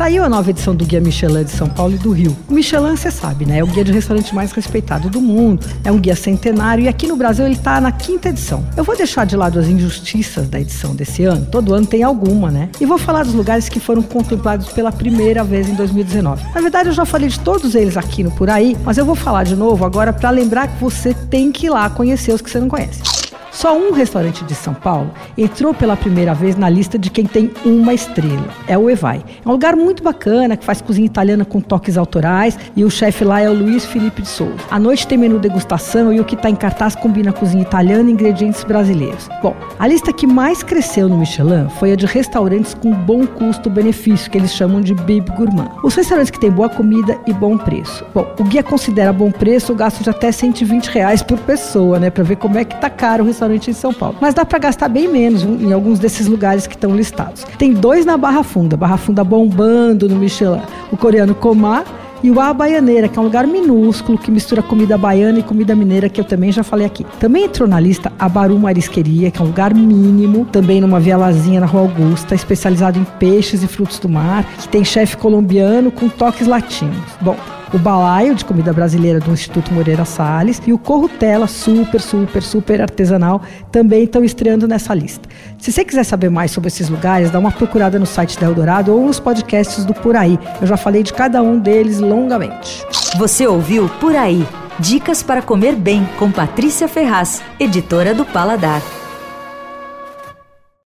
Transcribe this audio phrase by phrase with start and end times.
[0.00, 2.34] Saiu a nova edição do Guia Michelin de São Paulo e do Rio.
[2.48, 3.58] O Michelin, você sabe, né?
[3.58, 7.06] É o guia de restaurante mais respeitado do mundo, é um guia centenário e aqui
[7.06, 8.64] no Brasil ele está na quinta edição.
[8.78, 12.50] Eu vou deixar de lado as injustiças da edição desse ano, todo ano tem alguma,
[12.50, 12.70] né?
[12.80, 16.44] E vou falar dos lugares que foram contemplados pela primeira vez em 2019.
[16.54, 19.14] Na verdade, eu já falei de todos eles aqui no Por Aí, mas eu vou
[19.14, 22.48] falar de novo agora para lembrar que você tem que ir lá conhecer os que
[22.48, 23.19] você não conhece.
[23.50, 27.50] Só um restaurante de São Paulo entrou pela primeira vez na lista de quem tem
[27.64, 28.48] uma estrela.
[28.66, 29.22] É o Evai.
[29.44, 33.24] É um lugar muito bacana que faz cozinha italiana com toques autorais e o chefe
[33.24, 34.54] lá é o Luiz Felipe de Souza.
[34.70, 38.12] À noite tem menu degustação e o que está em cartaz combina cozinha italiana e
[38.12, 39.28] ingredientes brasileiros.
[39.42, 44.30] Bom, a lista que mais cresceu no Michelin foi a de restaurantes com bom custo-benefício,
[44.30, 45.70] que eles chamam de Bib Gourmand.
[45.82, 48.04] Os restaurantes que têm boa comida e bom preço.
[48.14, 52.10] Bom, o guia considera bom preço o gasto de até 120 reais por pessoa, né?
[52.10, 54.16] Para ver como é que tá caro o restaurante restaurante em São Paulo.
[54.20, 57.44] Mas dá para gastar bem menos em alguns desses lugares que estão listados.
[57.58, 60.60] Tem dois na Barra Funda, Barra Funda bombando no Michelin,
[60.92, 61.84] o coreano Comar
[62.22, 65.74] e o A Baianeira, que é um lugar minúsculo que mistura comida baiana e comida
[65.74, 67.06] mineira, que eu também já falei aqui.
[67.18, 71.60] Também entrou na lista a Baru Marisqueria, que é um lugar mínimo, também numa vielazinha
[71.60, 76.10] na Rua Augusta, especializado em peixes e frutos do mar, que tem chefe colombiano com
[76.10, 77.00] toques latinos.
[77.22, 77.36] Bom,
[77.72, 82.80] o Balaio, de comida brasileira do Instituto Moreira Salles, e o Corrutela, super, super, super
[82.80, 85.28] artesanal, também estão estreando nessa lista.
[85.58, 88.92] Se você quiser saber mais sobre esses lugares, dá uma procurada no site da Eldorado
[88.92, 90.38] ou nos podcasts do Por Aí.
[90.60, 92.84] Eu já falei de cada um deles longamente.
[93.16, 94.46] Você ouviu Por Aí.
[94.78, 98.99] Dicas para comer bem com Patrícia Ferraz, editora do Paladar.